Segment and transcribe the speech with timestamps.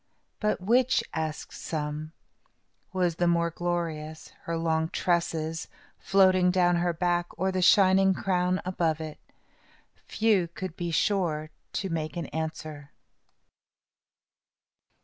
[0.39, 2.13] "But which," asked some,
[2.91, 5.67] "was the more glorious, her long tresses,
[5.99, 9.19] floating down her back, or the shining crown above it?"
[10.07, 11.51] Few could be sure
[11.83, 12.89] in making answer.